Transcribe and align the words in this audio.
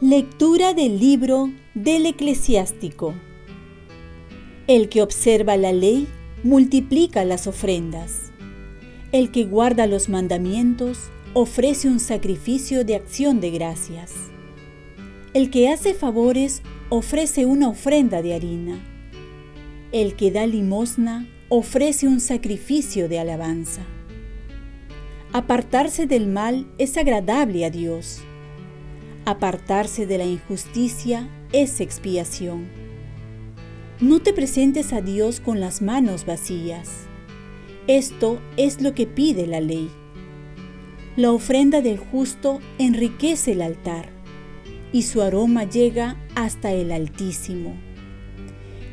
Lectura 0.00 0.74
del 0.74 1.00
libro 1.00 1.50
del 1.74 2.06
eclesiástico. 2.06 3.14
El 4.68 4.88
que 4.88 5.02
observa 5.02 5.56
la 5.56 5.72
ley 5.72 6.06
multiplica 6.44 7.24
las 7.24 7.48
ofrendas. 7.48 8.30
El 9.10 9.32
que 9.32 9.42
guarda 9.42 9.88
los 9.88 10.08
mandamientos 10.08 11.10
ofrece 11.34 11.88
un 11.88 11.98
sacrificio 11.98 12.84
de 12.84 12.94
acción 12.94 13.40
de 13.40 13.50
gracias. 13.50 14.12
El 15.34 15.50
que 15.50 15.68
hace 15.68 15.94
favores 15.94 16.62
ofrece 16.90 17.46
una 17.46 17.68
ofrenda 17.68 18.22
de 18.22 18.34
harina. 18.34 18.78
El 19.92 20.14
que 20.14 20.30
da 20.30 20.46
limosna 20.46 21.26
ofrece 21.48 22.06
un 22.06 22.20
sacrificio 22.20 23.08
de 23.08 23.18
alabanza. 23.18 23.82
Apartarse 25.32 26.06
del 26.06 26.26
mal 26.26 26.66
es 26.78 26.96
agradable 26.96 27.64
a 27.64 27.70
Dios 27.70 28.22
Apartarse 29.28 30.06
de 30.06 30.16
la 30.16 30.24
injusticia 30.24 31.28
es 31.52 31.82
expiación. 31.82 32.66
No 34.00 34.20
te 34.20 34.32
presentes 34.32 34.94
a 34.94 35.02
Dios 35.02 35.40
con 35.40 35.60
las 35.60 35.82
manos 35.82 36.24
vacías. 36.24 37.06
Esto 37.88 38.40
es 38.56 38.80
lo 38.80 38.94
que 38.94 39.06
pide 39.06 39.46
la 39.46 39.60
ley. 39.60 39.90
La 41.16 41.30
ofrenda 41.30 41.82
del 41.82 41.98
justo 41.98 42.60
enriquece 42.78 43.52
el 43.52 43.60
altar 43.60 44.17
y 44.92 45.02
su 45.02 45.22
aroma 45.22 45.64
llega 45.64 46.16
hasta 46.34 46.72
el 46.72 46.92
Altísimo. 46.92 47.74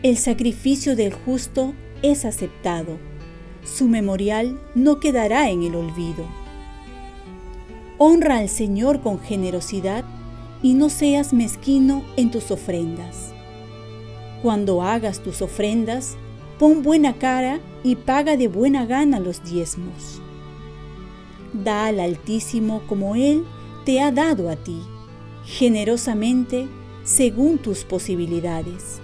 El 0.04 0.18
sacrificio 0.18 0.96
del 0.96 1.14
justo 1.14 1.74
es 2.02 2.26
aceptado. 2.26 2.98
Su 3.64 3.88
memorial 3.88 4.60
no 4.76 5.00
quedará 5.00 5.50
en 5.50 5.64
el 5.64 5.76
olvido. 5.76 6.26
Honra 7.98 8.38
al 8.38 8.50
Señor 8.50 9.02
con 9.02 9.20
generosidad 9.20 10.04
y 10.62 10.74
no 10.74 10.90
seas 10.90 11.34
mezquino 11.34 12.04
en 12.18 12.30
tus 12.30 12.52
ofrendas. 12.52 13.34
Cuando 14.42 14.84
hagas 14.84 15.22
tus 15.22 15.42
ofrendas, 15.42 16.18
pon 16.60 16.84
buena 16.84 17.14
cara 17.14 17.60
y 17.84 17.96
paga 17.96 18.38
de 18.38 18.48
buena 18.48 18.86
gana 18.86 19.20
los 19.20 19.44
diezmos. 19.44 20.22
Da 21.54 21.88
al 21.88 22.00
Altísimo 22.00 22.82
como 22.88 23.16
Él 23.16 23.44
te 23.86 24.02
ha 24.02 24.12
dado 24.12 24.50
a 24.50 24.56
ti, 24.56 24.82
generosamente 25.46 26.68
según 27.04 27.58
tus 27.58 27.84
posibilidades. 27.84 29.00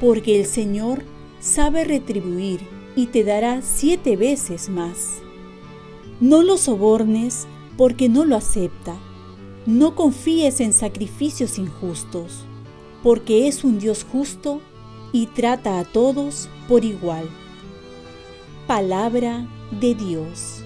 Porque 0.00 0.40
el 0.40 0.46
Señor 0.46 1.02
sabe 1.40 1.84
retribuir 1.84 2.60
y 2.96 3.06
te 3.06 3.24
dará 3.24 3.62
siete 3.62 4.16
veces 4.16 4.68
más. 4.68 5.18
No 6.20 6.42
lo 6.42 6.56
sobornes 6.56 7.46
porque 7.76 8.08
no 8.08 8.24
lo 8.24 8.36
acepta 8.36 8.96
no 9.66 9.94
confíes 9.94 10.60
en 10.60 10.74
sacrificios 10.74 11.58
injustos, 11.58 12.44
porque 13.02 13.48
es 13.48 13.64
un 13.64 13.78
Dios 13.78 14.04
justo 14.04 14.60
y 15.12 15.26
trata 15.26 15.78
a 15.78 15.84
todos 15.84 16.50
por 16.68 16.84
igual. 16.84 17.28
Palabra 18.66 19.46
de 19.80 19.94
Dios. 19.94 20.63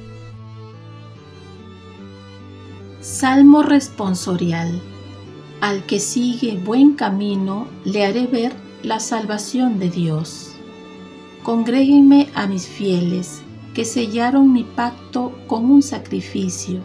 Salmo 3.11 3.63
responsorial. 3.63 4.83
Al 5.63 5.87
que 5.87 5.99
sigue 5.99 6.59
buen 6.63 6.93
camino, 6.93 7.67
le 7.87 8.05
haré 8.05 8.27
ver 8.27 8.53
la 8.83 9.01
salvación 9.01 9.79
de 9.79 9.89
Dios. 9.89 10.53
Congréguenme 11.43 12.29
a 12.35 12.47
mis 12.47 12.67
fieles, 12.67 13.41
que 13.73 13.87
sellaron 13.87 14.53
mi 14.53 14.63
pacto 14.63 15.33
con 15.47 15.71
un 15.71 15.81
sacrificio 15.81 16.83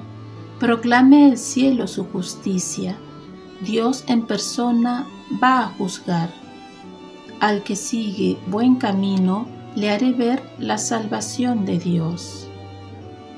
Proclame 0.61 1.27
el 1.27 1.37
cielo 1.37 1.87
su 1.87 2.05
justicia. 2.05 2.95
Dios 3.59 4.05
en 4.07 4.25
persona 4.25 5.05
va 5.43 5.63
a 5.63 5.67
juzgar. 5.77 6.29
Al 7.41 7.63
que 7.63 7.75
sigue 7.75 8.37
buen 8.47 8.75
camino, 8.75 9.45
le 9.75 9.89
haré 9.89 10.13
ver 10.13 10.41
la 10.57 10.77
salvación 10.77 11.65
de 11.65 11.79
Dios. 11.79 12.47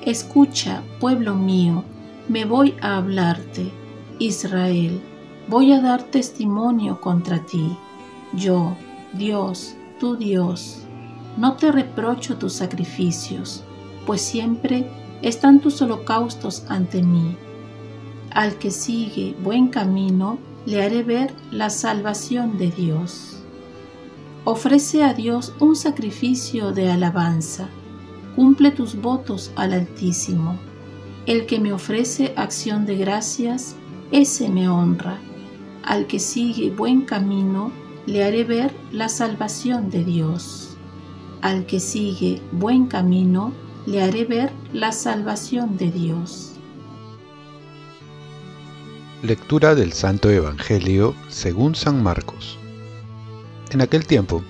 Escucha, 0.04 0.84
pueblo 1.00 1.34
mío, 1.34 1.84
me 2.28 2.46
voy 2.46 2.76
a 2.82 2.98
hablarte. 2.98 3.72
Israel, 4.20 5.02
voy 5.48 5.74
a 5.74 5.82
dar 5.82 6.04
testimonio 6.04 7.02
contra 7.02 7.46
ti. 7.46 7.78
Yo, 8.34 8.76
Dios, 9.14 9.76
tu 10.00 10.16
Dios, 10.16 10.82
no 11.38 11.54
te 11.54 11.72
reprocho 11.72 12.38
tus 12.38 12.54
sacrificios, 12.54 13.64
pues 14.06 14.22
siempre 14.22 14.90
están 15.22 15.60
tus 15.60 15.82
holocaustos 15.82 16.64
ante 16.70 17.04
mí. 17.04 17.36
Al 18.32 18.56
que 18.56 18.72
sigue 18.72 19.36
buen 19.44 19.68
camino, 19.68 20.40
le 20.66 20.84
haré 20.84 21.04
ver 21.04 21.34
la 21.52 21.70
salvación 21.70 22.58
de 22.58 22.72
Dios. 22.72 23.40
Ofrece 24.46 25.04
a 25.04 25.14
Dios 25.14 25.54
un 25.60 25.76
sacrificio 25.76 26.72
de 26.72 26.92
alabanza. 26.92 27.68
Cumple 28.36 28.72
tus 28.72 28.96
votos 28.96 29.52
al 29.56 29.74
Altísimo. 29.74 30.58
El 31.26 31.48
que 31.48 31.60
me 31.60 31.74
ofrece 31.74 32.34
acción 32.36 32.86
de 32.86 32.98
gracias, 32.98 33.76
ese 34.12 34.48
me 34.48 34.70
honra. 34.70 35.20
Al 35.84 36.06
que 36.06 36.20
sigue 36.20 36.70
buen 36.70 37.02
camino, 37.02 37.72
le 38.06 38.24
haré 38.24 38.44
ver 38.44 38.72
la 38.92 39.10
salvación 39.10 39.90
de 39.90 40.04
Dios. 40.04 40.78
Al 41.42 41.66
que 41.66 41.80
sigue 41.80 42.44
buen 42.52 42.86
camino, 42.86 43.54
le 43.88 44.04
haré 44.04 44.26
ver 44.26 44.52
la 44.72 44.92
salvación 44.92 45.78
de 45.78 45.90
Dios. 45.90 46.52
Lectura 49.24 49.74
del 49.74 49.94
Santo 49.94 50.30
Evangelio 50.30 51.16
según 51.30 51.74
San 51.74 52.04
Marcos. 52.04 52.60
En 53.72 53.82
aquel 53.82 54.06
tiempo, 54.06 54.44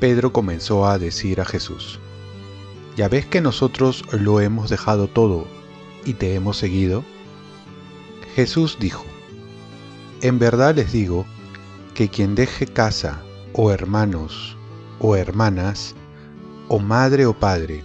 Pedro 0.00 0.34
comenzó 0.34 0.86
a 0.86 0.98
decir 0.98 1.40
a 1.40 1.46
Jesús, 1.46 1.98
¿Ya 2.94 3.08
ves 3.08 3.24
que 3.24 3.40
nosotros 3.40 4.04
lo 4.12 4.40
hemos 4.40 4.68
dejado 4.68 5.08
todo 5.08 5.46
y 6.04 6.14
te 6.14 6.34
hemos 6.34 6.56
seguido? 6.56 7.04
Jesús 8.34 8.78
dijo, 8.80 9.04
En 10.20 10.38
verdad 10.38 10.74
les 10.74 10.92
digo 10.92 11.24
que 11.94 12.08
quien 12.08 12.34
deje 12.34 12.66
casa 12.66 13.22
o 13.52 13.70
hermanos 13.70 14.56
o 14.98 15.16
hermanas, 15.16 15.94
o 16.68 16.78
madre 16.78 17.26
o 17.26 17.34
padre, 17.34 17.84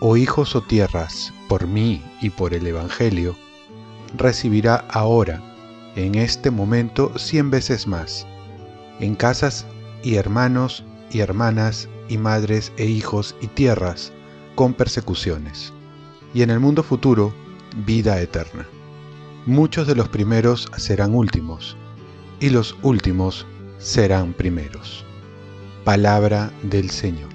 o 0.00 0.16
hijos 0.16 0.56
o 0.56 0.62
tierras, 0.62 1.32
por 1.48 1.66
mí 1.66 2.02
y 2.20 2.30
por 2.30 2.54
el 2.54 2.66
Evangelio, 2.66 3.36
recibirá 4.16 4.84
ahora, 4.90 5.40
en 5.94 6.14
este 6.14 6.50
momento, 6.50 7.12
cien 7.16 7.50
veces 7.50 7.86
más, 7.86 8.26
en 9.00 9.14
casas 9.14 9.66
y 10.02 10.16
hermanos 10.16 10.84
y 11.10 11.20
hermanas 11.20 11.88
y 12.08 12.18
madres 12.18 12.72
e 12.76 12.86
hijos 12.86 13.34
y 13.40 13.46
tierras, 13.46 14.12
con 14.54 14.74
persecuciones, 14.74 15.72
y 16.36 16.42
en 16.42 16.50
el 16.50 16.60
mundo 16.60 16.82
futuro, 16.82 17.32
vida 17.86 18.20
eterna. 18.20 18.68
Muchos 19.46 19.86
de 19.86 19.94
los 19.94 20.10
primeros 20.10 20.68
serán 20.76 21.14
últimos, 21.14 21.78
y 22.40 22.50
los 22.50 22.76
últimos 22.82 23.46
serán 23.78 24.34
primeros. 24.34 25.02
Palabra 25.84 26.52
del 26.62 26.90
Señor. 26.90 27.30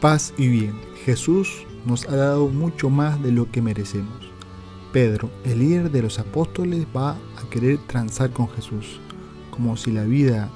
paz 0.00 0.32
y 0.38 0.46
bien. 0.46 0.74
Jesús 1.04 1.64
nos 1.86 2.08
ha 2.08 2.14
dado 2.14 2.46
mucho 2.48 2.88
más 2.88 3.20
de 3.20 3.32
lo 3.32 3.50
que 3.50 3.62
merecemos. 3.62 4.30
Pedro, 4.92 5.28
el 5.44 5.58
líder 5.58 5.90
de 5.90 6.02
los 6.02 6.20
apóstoles, 6.20 6.86
va 6.96 7.16
a 7.36 7.50
querer 7.50 7.78
transar 7.88 8.30
con 8.30 8.48
Jesús, 8.50 9.00
como 9.50 9.76
si 9.76 9.90
la 9.90 10.04
vida 10.04 10.50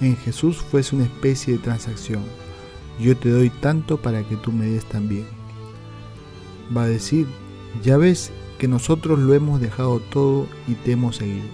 en 0.00 0.16
Jesús 0.16 0.56
fuese 0.56 0.96
una 0.96 1.04
especie 1.04 1.54
de 1.54 1.60
transacción. 1.60 2.24
Yo 3.00 3.16
te 3.16 3.30
doy 3.30 3.50
tanto 3.50 3.96
para 3.96 4.22
que 4.22 4.36
tú 4.36 4.52
me 4.52 4.66
des 4.66 4.84
también. 4.84 5.26
Va 6.76 6.82
a 6.84 6.88
decir, 6.88 7.26
ya 7.82 7.96
ves 7.96 8.30
que 8.58 8.68
nosotros 8.68 9.18
lo 9.18 9.32
hemos 9.34 9.60
dejado 9.60 10.00
todo 10.00 10.46
y 10.68 10.74
te 10.74 10.92
hemos 10.92 11.16
seguido. 11.16 11.48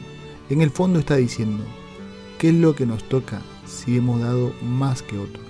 En 0.50 0.60
el 0.60 0.70
fondo 0.70 0.98
está 0.98 1.16
diciendo, 1.16 1.64
¿qué 2.38 2.48
es 2.48 2.54
lo 2.54 2.74
que 2.74 2.86
nos 2.86 3.04
toca 3.04 3.40
si 3.64 3.96
hemos 3.96 4.20
dado 4.20 4.52
más 4.62 5.02
que 5.02 5.18
otros? 5.18 5.46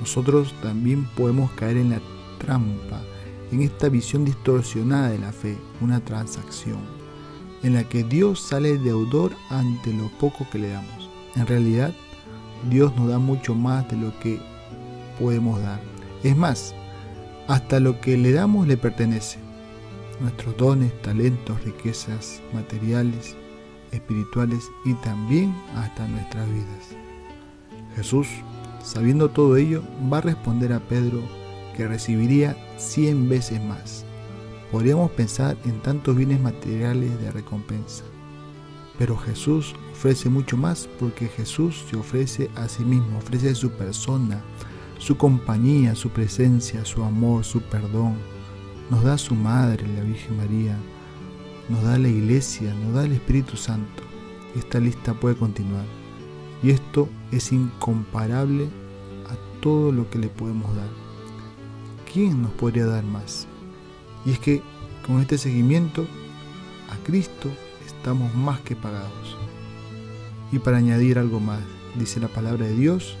nosotros 0.00 0.54
también 0.62 1.04
podemos 1.16 1.50
caer 1.52 1.76
en 1.76 1.90
la 1.90 2.00
trampa, 2.38 3.00
en 3.50 3.62
esta 3.62 3.88
visión 3.88 4.24
distorsionada 4.24 5.10
de 5.10 5.18
la 5.18 5.32
fe, 5.32 5.56
una 5.80 6.00
transacción, 6.00 6.78
en 7.62 7.74
la 7.74 7.84
que 7.88 8.04
Dios 8.04 8.40
sale 8.40 8.78
deudor 8.78 9.32
ante 9.50 9.92
lo 9.92 10.08
poco 10.18 10.46
que 10.50 10.58
le 10.58 10.68
damos. 10.68 11.10
En 11.34 11.46
realidad, 11.46 11.92
Dios 12.70 12.94
nos 12.96 13.08
da 13.08 13.18
mucho 13.18 13.54
más 13.54 13.88
de 13.88 13.96
lo 13.96 14.18
que 14.20 14.40
podemos 15.18 15.60
dar. 15.62 15.80
Es 16.22 16.36
más, 16.36 16.74
hasta 17.46 17.80
lo 17.80 18.00
que 18.00 18.16
le 18.16 18.32
damos 18.32 18.66
le 18.66 18.76
pertenece. 18.76 19.38
Nuestros 20.20 20.56
dones, 20.56 21.00
talentos, 21.02 21.62
riquezas 21.64 22.42
materiales 22.52 23.36
espirituales 23.92 24.64
y 24.84 24.94
también 24.94 25.54
hasta 25.74 26.06
nuestras 26.08 26.46
vidas. 26.48 26.96
Jesús, 27.96 28.28
sabiendo 28.82 29.30
todo 29.30 29.56
ello, 29.56 29.82
va 30.12 30.18
a 30.18 30.22
responder 30.22 30.72
a 30.72 30.80
Pedro 30.80 31.20
que 31.76 31.88
recibiría 31.88 32.56
cien 32.76 33.28
veces 33.28 33.62
más. 33.62 34.04
Podríamos 34.70 35.10
pensar 35.12 35.56
en 35.64 35.80
tantos 35.80 36.16
bienes 36.16 36.40
materiales 36.40 37.18
de 37.20 37.30
recompensa, 37.30 38.04
pero 38.98 39.16
Jesús 39.16 39.74
ofrece 39.92 40.28
mucho 40.28 40.56
más 40.56 40.88
porque 41.00 41.28
Jesús 41.28 41.84
se 41.88 41.96
ofrece 41.96 42.50
a 42.56 42.68
sí 42.68 42.84
mismo, 42.84 43.18
ofrece 43.18 43.54
su 43.54 43.70
persona, 43.70 44.42
su 44.98 45.16
compañía, 45.16 45.94
su 45.94 46.10
presencia, 46.10 46.84
su 46.84 47.02
amor, 47.02 47.44
su 47.44 47.60
perdón. 47.62 48.16
Nos 48.90 49.04
da 49.04 49.18
su 49.18 49.34
Madre, 49.34 49.86
la 49.86 50.02
Virgen 50.02 50.36
María, 50.36 50.76
nos 51.68 51.82
da 51.82 51.98
la 51.98 52.08
Iglesia, 52.08 52.74
nos 52.74 52.94
da 52.94 53.04
el 53.04 53.12
Espíritu 53.12 53.56
Santo. 53.56 54.02
Esta 54.56 54.80
lista 54.80 55.14
puede 55.14 55.36
continuar. 55.36 55.84
Y 56.62 56.70
esto 56.70 57.08
es 57.30 57.52
incomparable 57.52 58.68
a 59.28 59.60
todo 59.60 59.92
lo 59.92 60.10
que 60.10 60.18
le 60.18 60.28
podemos 60.28 60.74
dar. 60.74 60.88
¿Quién 62.12 62.42
nos 62.42 62.52
podría 62.52 62.86
dar 62.86 63.04
más? 63.04 63.46
Y 64.24 64.32
es 64.32 64.38
que 64.38 64.62
con 65.06 65.20
este 65.20 65.38
seguimiento 65.38 66.06
a 66.90 66.96
Cristo 67.04 67.50
estamos 67.86 68.34
más 68.34 68.60
que 68.60 68.74
pagados. 68.74 69.36
Y 70.50 70.58
para 70.58 70.78
añadir 70.78 71.18
algo 71.18 71.40
más, 71.40 71.60
dice 71.98 72.20
la 72.20 72.28
palabra 72.28 72.66
de 72.66 72.74
Dios, 72.74 73.16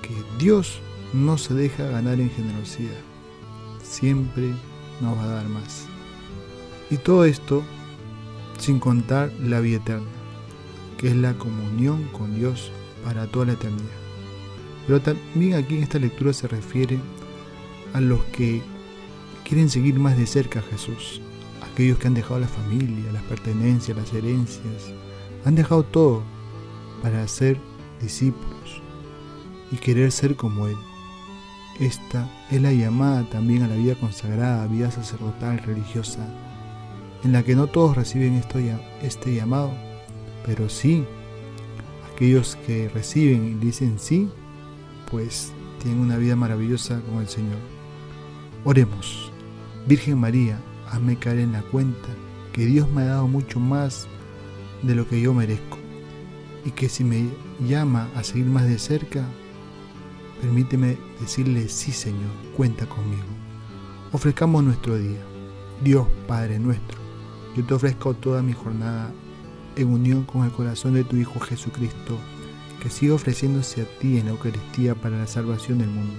que 0.00 0.14
Dios 0.38 0.80
no 1.12 1.38
se 1.38 1.54
deja 1.54 1.84
ganar 1.84 2.20
en 2.20 2.30
generosidad. 2.30 3.00
Siempre 3.82 4.52
nos 5.00 5.16
va 5.16 5.24
a 5.24 5.28
dar 5.28 5.48
más. 5.48 5.86
Y 6.90 6.96
todo 6.96 7.24
esto 7.24 7.62
sin 8.58 8.78
contar 8.78 9.32
la 9.40 9.60
vida 9.60 9.78
eterna, 9.78 10.06
que 10.98 11.08
es 11.08 11.16
la 11.16 11.34
comunión 11.34 12.04
con 12.12 12.34
Dios 12.34 12.70
para 13.04 13.26
toda 13.26 13.46
la 13.46 13.52
eternidad. 13.52 13.88
Pero 14.86 15.00
también 15.00 15.54
aquí 15.54 15.76
en 15.76 15.82
esta 15.82 15.98
lectura 15.98 16.32
se 16.32 16.48
refiere 16.48 16.98
a 17.92 18.00
los 18.00 18.22
que 18.26 18.62
quieren 19.44 19.68
seguir 19.68 19.98
más 19.98 20.16
de 20.16 20.26
cerca 20.26 20.60
a 20.60 20.62
Jesús, 20.62 21.20
aquellos 21.72 21.98
que 21.98 22.06
han 22.06 22.14
dejado 22.14 22.40
la 22.40 22.48
familia, 22.48 23.12
las 23.12 23.22
pertenencias, 23.24 23.96
las 23.96 24.12
herencias, 24.12 24.92
han 25.44 25.54
dejado 25.54 25.82
todo 25.82 26.22
para 27.02 27.26
ser 27.26 27.58
discípulos 28.00 28.82
y 29.70 29.76
querer 29.76 30.12
ser 30.12 30.36
como 30.36 30.66
Él. 30.66 30.76
Esta 31.80 32.28
es 32.50 32.60
la 32.60 32.72
llamada 32.72 33.24
también 33.30 33.62
a 33.62 33.68
la 33.68 33.76
vida 33.76 33.94
consagrada, 33.94 34.66
vida 34.66 34.90
sacerdotal, 34.90 35.58
religiosa, 35.58 36.26
en 37.24 37.32
la 37.32 37.42
que 37.42 37.56
no 37.56 37.66
todos 37.66 37.96
reciben 37.96 38.42
este 39.02 39.34
llamado, 39.34 39.72
pero 40.44 40.68
sí, 40.68 41.04
aquellos 42.12 42.56
que 42.66 42.88
reciben 42.88 43.46
y 43.46 43.54
dicen 43.54 43.98
sí, 43.98 44.28
pues 45.10 45.52
tienen 45.82 46.00
una 46.00 46.18
vida 46.18 46.36
maravillosa 46.36 47.00
con 47.00 47.20
el 47.20 47.28
Señor. 47.28 47.58
Oremos. 48.64 49.30
Virgen 49.86 50.18
María, 50.18 50.60
hazme 50.90 51.16
caer 51.16 51.40
en 51.40 51.52
la 51.52 51.62
cuenta 51.62 52.08
que 52.52 52.66
Dios 52.66 52.88
me 52.90 53.02
ha 53.02 53.06
dado 53.06 53.26
mucho 53.26 53.58
más 53.58 54.06
de 54.82 54.94
lo 54.94 55.08
que 55.08 55.20
yo 55.20 55.34
merezco 55.34 55.78
y 56.64 56.70
que 56.70 56.88
si 56.88 57.02
me 57.02 57.28
llama 57.66 58.08
a 58.14 58.22
seguir 58.22 58.46
más 58.46 58.66
de 58.66 58.78
cerca, 58.78 59.24
permíteme 60.42 60.98
decirle 61.20 61.68
sí 61.68 61.92
Señor, 61.92 62.32
cuenta 62.56 62.84
conmigo. 62.86 63.22
Ofrezcamos 64.10 64.62
nuestro 64.64 64.98
día. 64.98 65.20
Dios 65.82 66.06
Padre 66.28 66.58
nuestro, 66.58 66.98
yo 67.56 67.64
te 67.64 67.74
ofrezco 67.74 68.14
toda 68.14 68.42
mi 68.42 68.52
jornada 68.52 69.12
en 69.76 69.88
unión 69.88 70.24
con 70.24 70.44
el 70.44 70.50
corazón 70.50 70.94
de 70.94 71.04
tu 71.04 71.16
Hijo 71.16 71.40
Jesucristo, 71.40 72.18
que 72.80 72.90
siga 72.90 73.14
ofreciéndose 73.14 73.82
a 73.82 73.98
ti 73.98 74.18
en 74.18 74.26
la 74.26 74.32
Eucaristía 74.32 74.94
para 74.94 75.16
la 75.16 75.26
salvación 75.26 75.78
del 75.78 75.88
mundo. 75.88 76.14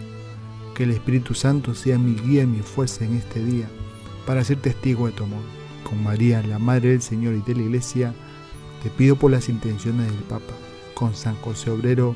Que 0.74 0.84
el 0.84 0.92
Espíritu 0.92 1.34
Santo 1.34 1.76
sea 1.76 2.00
mi 2.00 2.16
guía 2.16 2.44
y 2.44 2.48
mi 2.48 2.60
fuerza 2.60 3.06
en 3.06 3.16
este 3.16 3.44
día 3.44 3.70
para 4.26 4.44
ser 4.44 4.58
testigo 4.58 5.08
de 5.08 5.14
tu 5.14 5.26
amor. 5.26 5.44
Con 5.84 6.02
María, 6.02 6.42
la 6.44 6.60
Madre 6.60 6.90
del 6.90 7.02
Señor 7.02 7.36
y 7.36 7.42
de 7.42 7.56
la 7.56 7.64
Iglesia, 7.64 8.14
te 8.82 8.90
pido 8.90 9.16
por 9.18 9.32
las 9.32 9.50
intenciones 9.50 10.08
del 10.08 10.24
Papa. 10.24 10.54
Con 10.94 11.14
San 11.14 11.36
José 11.36 11.70
Obrero, 11.70 12.16